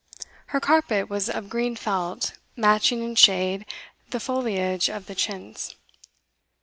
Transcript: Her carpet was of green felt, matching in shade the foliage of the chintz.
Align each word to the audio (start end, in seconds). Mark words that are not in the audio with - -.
Her 0.47 0.59
carpet 0.59 1.11
was 1.11 1.29
of 1.29 1.47
green 1.47 1.75
felt, 1.75 2.33
matching 2.55 3.03
in 3.03 3.13
shade 3.13 3.67
the 4.09 4.19
foliage 4.19 4.89
of 4.89 5.05
the 5.05 5.13
chintz. 5.13 5.75